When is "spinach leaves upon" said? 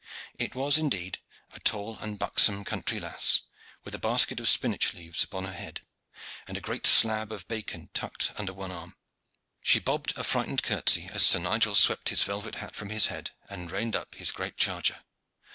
4.49-5.45